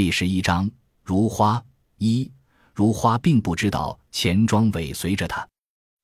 [0.00, 0.70] 第十一章，
[1.04, 1.62] 如花
[1.98, 2.32] 一，
[2.72, 5.46] 如花并不知道钱庄尾随着他，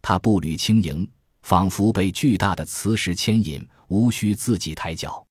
[0.03, 5.27] 他步履轻盈，仿佛被巨大的磁石牵引，无需自己抬脚。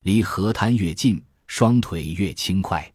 [0.00, 2.90] 离河滩越近，双腿越轻快。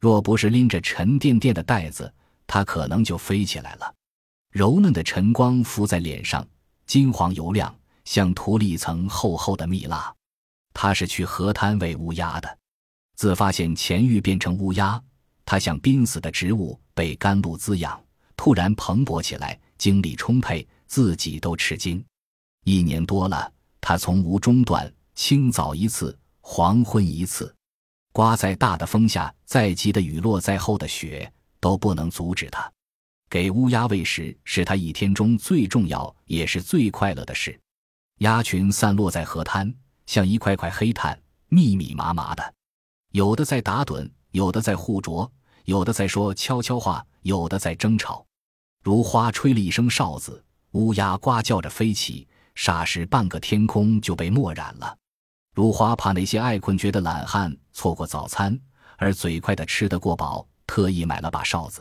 [0.00, 2.12] 若不是拎着沉甸甸的袋子，
[2.44, 3.94] 他可能就飞起来了。
[4.50, 6.44] 柔嫩的晨光浮在脸上，
[6.88, 7.72] 金黄油亮，
[8.04, 10.12] 像涂了一层厚厚的蜜蜡。
[10.74, 12.58] 他是去河滩喂乌鸦的。
[13.16, 15.02] 自发现钱玉变成乌鸦，
[15.44, 18.00] 他像濒死的植物，被甘露滋养，
[18.36, 22.04] 突然蓬勃起来，精力充沛，自己都吃惊。
[22.64, 26.16] 一年多了，他从无中断，清早一次。
[26.48, 27.52] 黄昏一次，
[28.12, 31.28] 刮再大的风下，再急的雨落再厚的雪，
[31.58, 32.72] 都不能阻止他。
[33.28, 37.58] 给乌鸦喂食是他一天中最重要也是最快乐的事。
[38.18, 39.74] 鸭群散落在河滩，
[40.06, 42.54] 像一块块黑炭，密密麻麻的，
[43.16, 45.32] 有的在打盹，有的在互啄，
[45.64, 48.26] 有的在说悄悄话，有的在争吵。
[48.82, 54.94] 如花吹了一声哨子，乌鸦呱叫着飞起，霎时半个天空就被墨染了。
[55.54, 58.60] 如花怕那些爱困觉的懒汉错过早餐，
[58.98, 61.80] 而嘴快的吃得过饱，特意买了把哨子。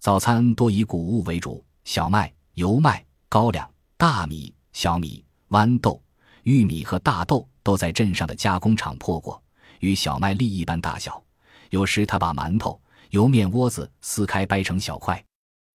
[0.00, 5.98] 早餐多以谷物为主，小麦、油麦、高粱、大米、小米、豌豆、
[6.42, 9.42] 玉米和大豆都在镇上的加工厂破过，
[9.80, 11.22] 与小麦粒一般大小。
[11.70, 15.22] 有时他把馒头、油面窝子撕开掰成小块。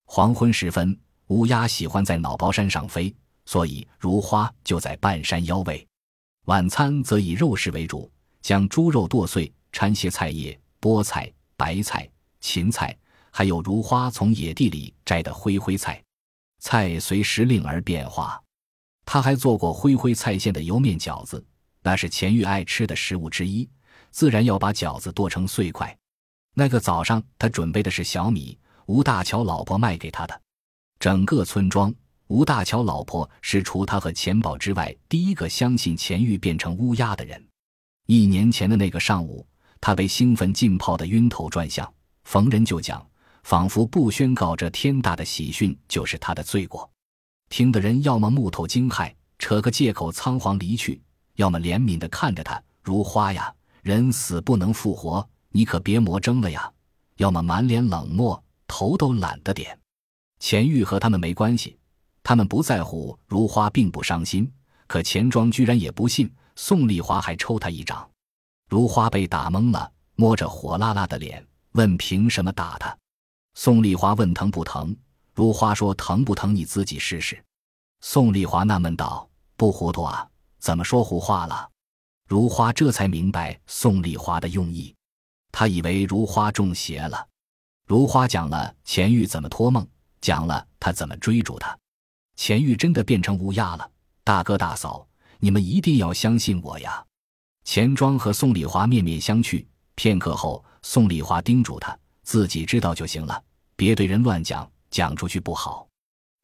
[0.06, 3.14] 黄昏时分，乌鸦喜欢在脑包山上飞，
[3.46, 5.86] 所以如花就在半山腰位。
[6.46, 12.10] 晚餐则以肉食为主，将猪肉剁碎，掺些菜叶、菠菜、白菜、
[12.42, 12.96] 芹菜，
[13.32, 16.04] 还有如花从野地里摘的灰灰菜。
[16.60, 18.42] 菜随时令而变化。
[19.06, 21.46] 他还做过灰灰菜馅的油面饺子，
[21.82, 23.70] 那是钱玉爱吃的食物之一，
[24.14, 25.98] 自然要把饺子剁成碎块。
[26.54, 30.42] 那个早上，他准备的是小米，吴大乔老婆卖给他的。
[31.00, 31.94] 整个村庄。
[32.28, 37.44] 吴大乔老婆是除他和钱宝之外第一个相信钱玉变成乌鸦的人。
[38.08, 39.46] 一年前的那个上午，
[39.82, 41.92] 他被兴奋浸泡得晕头转向，
[42.24, 43.06] 逢人就讲，
[43.44, 46.90] 仿佛不宣告这天大的喜讯就是他的罪过。
[47.50, 51.00] 听的人要么木头惊骇，扯个借口仓皇离去；
[51.36, 56.72] 要么怜悯地看着他，如花呀，人死不能复活，你可别魔怔了呀；
[57.18, 59.78] 要么满脸冷漠，头都懒得点。
[60.40, 61.78] 钱玉和他们没关系。
[62.24, 64.50] 他们不在乎，如花并不伤心，
[64.88, 66.34] 可钱庄居然也不信。
[66.56, 68.10] 宋丽华还抽他一掌，
[68.70, 72.98] 如花被打懵了，摸着火辣辣的脸问：“凭什么打他？”
[73.56, 74.96] 宋丽华问：“疼不疼？”
[75.36, 76.56] 如花说：“疼不疼？
[76.56, 77.44] 你自己试试。”
[78.00, 80.26] 宋丽华纳闷道：“不糊涂啊？
[80.60, 81.70] 怎么说胡话了？”
[82.28, 84.96] 如花这才明白宋丽华的用意，
[85.52, 87.28] 他以为如花中邪了。
[87.86, 89.86] 如花讲了钱玉怎么托梦，
[90.22, 91.78] 讲了他怎么追逐他。
[92.36, 93.92] 钱玉真的变成乌鸦了，
[94.24, 95.06] 大哥大嫂，
[95.40, 97.06] 你们一定要相信我呀！
[97.66, 103.44] 钱庄和宋丽华面面相觑，片刻后，宋丽华叮嘱他自己知道就行了，
[103.76, 105.88] 别对人乱讲，讲出去不好。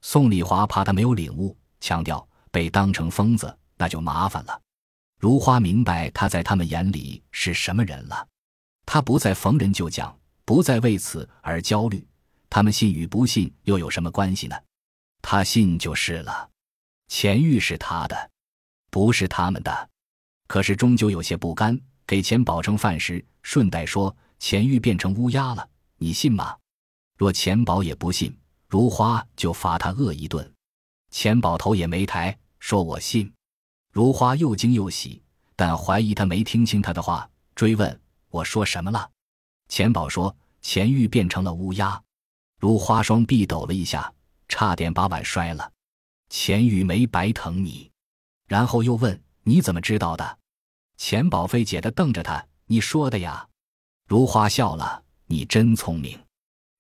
[0.02, 4.62] 宋丽华怕他没有领悟，强调被当成疯子那就麻烦了。
[5.20, 8.26] 如花明白他在他们眼里是什么人了，
[8.86, 12.08] 他不再逢人就讲，不再为此而焦虑。
[12.50, 14.56] 他们信与不信又有什么关系呢？
[15.22, 16.50] 他信就是了，
[17.10, 18.32] 钱玉是他的，
[18.90, 19.90] 不是他们的。
[20.48, 26.58] 可是终究有些不甘，给钱宝盛饭时，顺带说：“钱玉变成乌鸦了，你信吗？”
[27.20, 28.36] 若钱宝也不信，
[28.70, 30.50] 如花就罚他饿一顿。
[31.12, 33.32] 钱宝头也没抬，说我信。
[34.00, 35.22] 如花又惊又喜，
[35.58, 38.02] 但怀疑他没听清他的话，追问
[38.32, 39.12] ：“我说什么了？”
[39.68, 40.34] 钱宝说
[40.64, 42.02] ：“钱玉变成了乌鸦。”
[42.60, 44.10] 如花双臂抖了一下。
[44.48, 45.70] 差点把碗摔了，
[46.30, 47.92] 钱玉没白疼你，
[48.48, 50.38] 然后又问你怎么知道的？
[50.96, 53.46] 钱宝费解的瞪着他，你说的呀？
[54.08, 56.18] 如花笑了，你真聪明。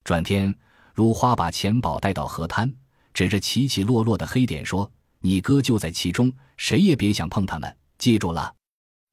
[0.06, 0.56] 转天，
[0.94, 2.74] 如花把钱宝带到河滩，
[3.14, 4.90] 指着起起落落的黑点说
[5.20, 8.56] ：“你哥就在其中，谁也别想碰他们，记住了。”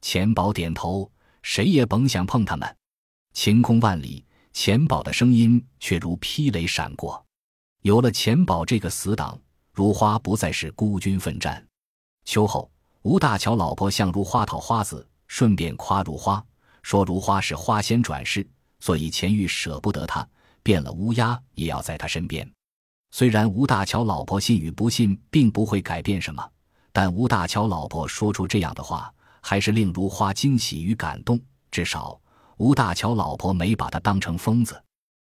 [0.03, 1.11] 钱宝点头，
[1.43, 2.77] 谁也甭想碰他们。
[3.33, 7.25] 晴空万里，钱宝的声音却如霹雷闪过。
[7.83, 9.41] 有了钱宝这个死党，
[9.73, 11.67] 如花不再是孤军奋战。
[12.25, 12.71] 秋后，
[13.03, 16.45] 吴大乔老婆向如花讨花子，顺便夸如花，
[16.83, 18.49] 说如花是花仙转世，
[18.81, 20.27] 所以钱玉舍不得她，
[20.63, 22.49] 变了乌鸦也要在她身边。
[23.19, 26.47] 虽然吴大乔老婆信与不信并不会改变什么，
[26.93, 29.11] 但吴大乔老婆说出这样的话，
[29.41, 31.41] 还是令如花惊喜与感动。
[31.71, 32.21] 至少
[32.59, 34.79] 吴大乔老婆没把他当成疯子，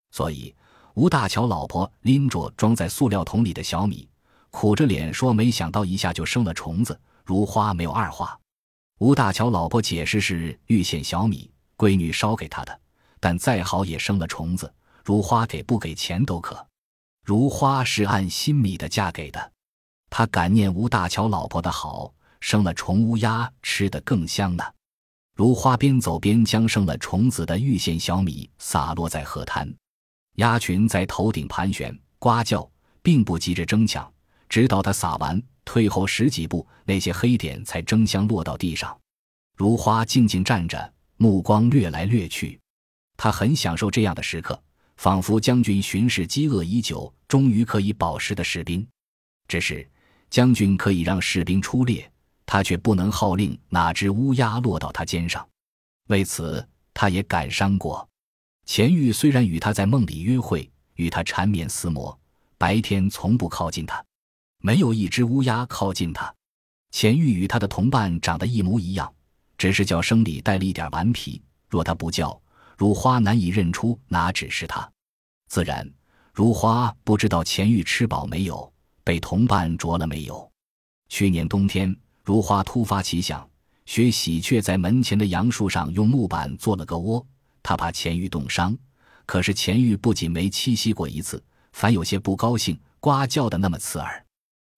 [0.10, 0.52] 所以
[0.96, 4.10] 吴大乔老婆拎着装在塑料桶里的小米，
[4.50, 8.36] 苦着脸说：“没想到一下就生了虫子。”如花没有二话。
[8.98, 12.80] 吴大乔老婆解释是遇险小米，闺女烧给他的，
[13.20, 14.74] 但再好也生了虫子，
[15.04, 16.65] 如花给不给钱都可。
[17.26, 19.52] 如花是按新米的价给的，
[20.12, 24.64] 他感念吴大乔老婆的好，生了虫乌鸦吃得更香呢。
[25.36, 29.68] 如花边走边将生了虫子的玉县小米洒落在河滩，
[30.36, 32.70] 鸭群在头顶盘旋呱叫，
[33.02, 34.10] 并不急着争抢，
[34.48, 38.96] 直到它撒完，退后十几步，那些黑点才争相落到地上。
[39.58, 42.60] 如花静静站着，目光掠来掠去，
[43.18, 44.62] 他很享受这样的时刻，
[44.98, 48.86] 仿佛将军巡视饥饿已久，终于可以饱食的士兵。
[49.48, 49.88] 只是
[50.30, 52.10] 将军可以让士兵出猎。
[52.48, 55.46] 他却不能号令哪只乌鸦落到他肩上，
[56.10, 56.64] 为此
[56.94, 58.08] 他也感伤过。
[58.68, 62.16] 钱玉虽然与他在梦里约会，与他缠绵厮磨，
[62.60, 64.06] 白天从不靠近他，
[64.62, 66.32] 没有一只乌鸦靠近他。
[66.92, 69.12] 钱玉与他的同伴长得一模一样，
[69.58, 71.42] 只是叫声里带了一点顽皮。
[71.68, 72.40] 若他不叫，
[72.78, 74.90] 如花难以认出哪只是他。
[75.48, 75.90] 自然，
[76.34, 78.72] 如花不知道钱玉吃饱没有，
[79.04, 80.52] 被同伴啄了没有。
[81.10, 81.96] 去年冬天。
[82.24, 83.48] 如花突发奇想，
[83.86, 87.24] 学喜鹊在门前的杨树上用木板做了个窝。
[87.62, 88.76] 他怕钱玉冻伤，
[89.28, 91.40] 可是钱玉不仅没栖息过一次，
[91.74, 94.26] 反有些不高兴，呱叫的那么刺耳。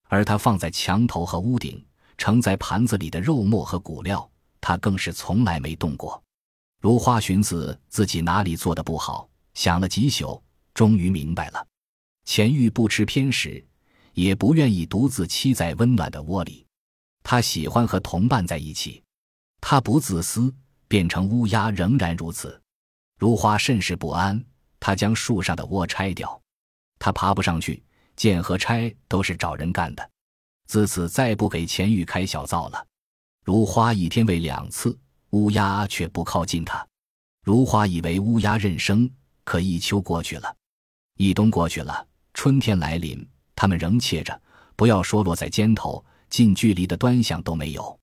[0.10, 1.82] 而他放在墙头和屋顶，
[2.18, 4.30] 盛在盘子里的肉末和骨料，
[4.60, 6.22] 他更是从来没动过。
[6.88, 10.42] 如花寻思自己哪里做的不好，想了几宿，
[10.74, 11.68] 终于明白了：
[12.24, 13.62] 钱玉不吃偏食，
[14.14, 16.66] 也不愿意独自栖在温暖的窝里。
[17.24, 19.04] 他喜欢和同伴在一起，
[19.60, 20.50] 他不自私，
[20.88, 22.58] 变成乌鸦仍然如此。
[23.20, 24.42] 如花甚是不安，
[24.80, 26.42] 他将树上的窝拆掉，
[27.00, 27.84] 他爬不上去，
[28.16, 30.10] 建和拆都是找人干的。
[30.68, 32.88] 自此再不给钱玉开小灶了。
[33.44, 34.98] 如花一天喂两次，
[35.32, 36.86] 乌鸦却不靠近他。
[37.44, 39.10] 如花以为乌鸦认生，
[39.44, 40.56] 可一秋过去了，
[41.18, 44.42] 一冬过去了，春天来临，他们仍怯着，
[44.76, 46.04] 不要说落在肩头。
[46.30, 47.98] 近距离的端详都没有，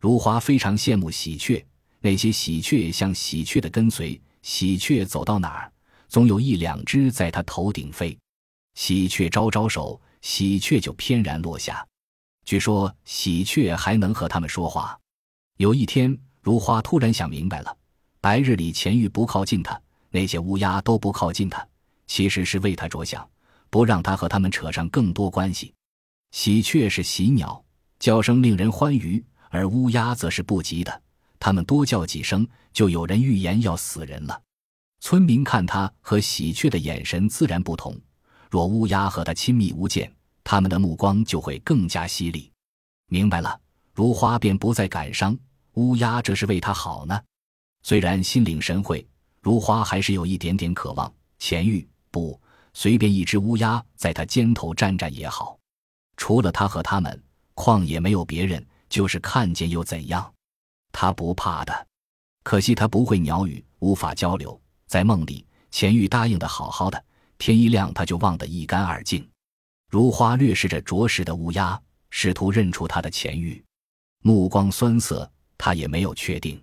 [0.00, 1.64] 如花非常羡慕喜鹊。
[2.00, 5.72] 那些喜鹊像喜鹊的跟随，喜鹊走到哪儿，
[6.08, 8.18] 总有一两只在它头顶飞。
[8.74, 11.86] 喜鹊招招手，喜鹊就翩然落下。
[12.44, 14.98] 据说喜鹊还能和它们说话。
[15.58, 17.76] 有一天，如花突然想明白了：
[18.20, 21.66] 白日里钱玉不靠近他，那些乌鸦都不靠近他，
[22.06, 23.28] 其实是为他着想，
[23.68, 25.74] 不让他和他们扯上更多关系。
[26.32, 27.62] 喜鹊是喜鸟，
[27.98, 31.02] 叫声令人欢愉；而乌鸦则是不吉的，
[31.38, 34.40] 它们多叫几声，就有人预言要死人了。
[35.00, 37.98] 村民看他和喜鹊的眼神自然不同，
[38.50, 40.10] 若乌鸦和他亲密无间，
[40.44, 42.50] 他们的目光就会更加犀利。
[43.08, 43.58] 明白了，
[43.94, 45.36] 如花便不再感伤，
[45.74, 47.20] 乌鸦这是为他好呢。
[47.82, 49.06] 虽然心领神会，
[49.40, 51.12] 如花还是有一点点渴望。
[51.38, 52.38] 钱玉不
[52.74, 55.58] 随便一只乌鸦在他肩头站站也好。
[56.16, 57.22] 除了他和他们，
[57.54, 60.32] 旷野没有别人，就是看见又怎样？
[60.92, 61.86] 他不怕的。
[62.42, 64.60] 可惜他不会鸟语，无法交流。
[64.86, 67.02] 在梦里，钱玉答应的好好的，
[67.38, 69.26] 天一亮他就忘得一干二净。
[69.88, 71.80] 如花掠视着啄食的乌鸦，
[72.10, 73.64] 试图认出他的钱玉，
[74.22, 75.30] 目光酸涩，
[75.62, 76.58] 他也没有确定。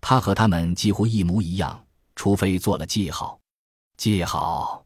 [0.00, 3.36] 他和他们几乎一模一样，除非做了记号。
[3.96, 4.84] 记号。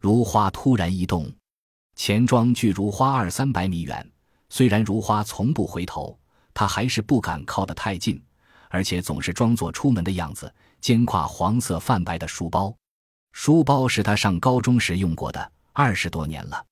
[0.00, 1.32] 如花突然一动。
[1.94, 4.08] 钱庄距如花二三百米远，
[4.48, 6.18] 虽然如花从不回头，
[6.52, 8.20] 他还是不敢靠得太近，
[8.68, 12.74] 而且总是装作出门的样子，肩挎黄色泛白的书包。
[13.32, 16.64] 书包是他上高中时用过的，二十多年了，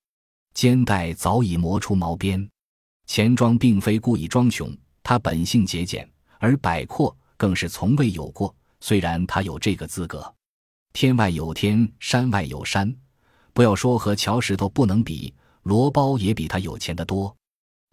[0.54, 2.48] 肩带早已磨出毛边。
[3.06, 8.54] 钱庄并非故意装穷，他本性节俭，而摆阔更是从未有过。
[8.80, 10.34] 虽然他有这个资格，
[10.92, 12.94] 天外有天，山外有山。
[13.52, 17.34] 不要说和乔石头不能比，罗包也比他有钱的多。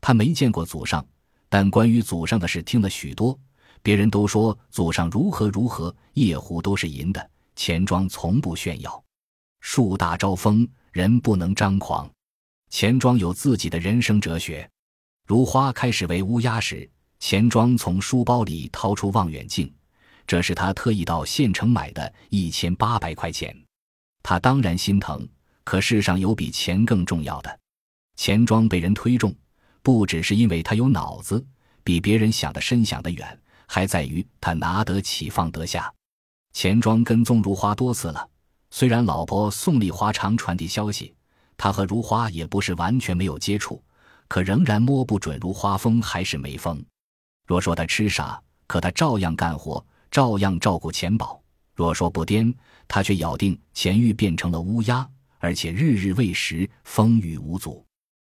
[0.01, 1.05] 他没见过祖上，
[1.47, 3.38] 但关于祖上的事听了许多。
[3.81, 9.03] 别人都说祖上如何如何，夜壶都是银的，钱庄从不炫耀。
[9.62, 12.09] 树大招风，人不能张狂。
[12.69, 14.69] 钱庄有自己的人生哲学。
[15.25, 16.89] 如花开始为乌鸦时，
[17.25, 19.74] 钱庄从书包里掏出望远镜，
[20.27, 23.56] 这是他特意到县城买的，一千八百块钱。
[24.22, 25.25] 他当然心疼。
[25.63, 27.60] 可世上有比钱更重要的，
[28.18, 29.34] 钱庄被人推重，
[29.82, 31.42] 不只是因为他有脑子，
[31.82, 35.89] 比别人想的深想的远，还在于他拿得起放得下。
[36.51, 38.30] 钱庄跟踪如花多次了，
[38.70, 41.15] 虽然老婆宋丽华常传递消息，
[41.56, 43.82] 他和如花也不是完全没有接触，
[44.27, 46.84] 可仍然摸不准如花疯还是没疯。
[47.45, 51.41] 若说他痴傻，可他照样干活，照样照顾钱宝；
[51.75, 52.53] 若说不癫，
[52.88, 55.07] 他却咬定钱玉变成了乌鸦，
[55.39, 57.85] 而且日日喂食，风雨无阻。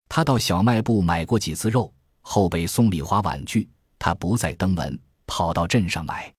[0.07, 6.31] 他到小卖部买过几次肉，后被宋丽华婉拒，他不再登门，跑到镇上买。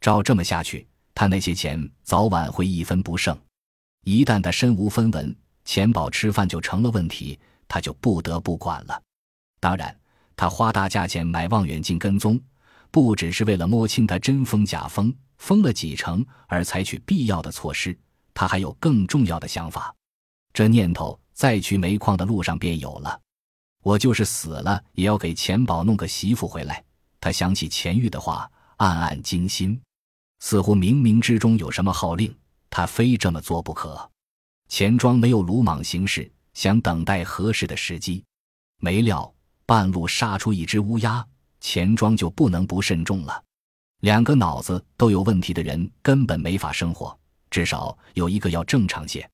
[0.00, 3.36] 照这么下去，他那些钱早晚会一分不剩。
[4.04, 9.02] 一旦他身无分文，钱宝吃饭就成了问题，他就不得不管了。
[9.58, 9.97] 当然。
[10.38, 12.40] 他花大价钱买望远镜跟踪，
[12.92, 17.98] 不只是为了摸清他真疯假疯，疯了几成而采取必要的措施。
[18.32, 19.92] 他还有更重要的想法，
[20.52, 23.20] 这念头在去煤矿的路上便有了。
[23.82, 26.84] 我就是死了，也要给钱宝弄个媳妇回来。
[27.20, 29.80] 他想起钱玉的话，暗暗惊心，
[30.38, 32.32] 似乎冥冥之中有什么号令，
[32.70, 34.08] 他非这么做不可。
[34.68, 38.24] 钱庄没有鲁莽行事，想等待合适的时机，
[38.78, 39.34] 没料。
[39.68, 41.22] 半路杀出一只乌鸦，
[41.60, 43.44] 钱庄就不能不慎重了。
[44.00, 47.14] 两个脑子都有问题的人根本没法生活，
[47.50, 49.28] 至少有一个要正常些。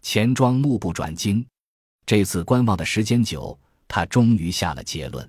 [0.00, 1.44] 钱庄目不转睛，
[2.06, 3.58] 这次观望的时间久，
[3.88, 5.28] 他终于下了结论。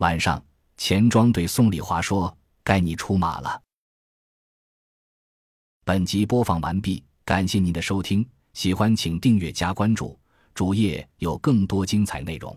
[0.00, 0.44] 晚上，
[0.76, 3.62] 钱庄对宋丽华说：“该你出马了。”
[5.86, 10.20] 本集播放完毕，感谢您的收听，喜欢请订阅加关注，
[10.52, 12.54] 主页有更多精彩内容。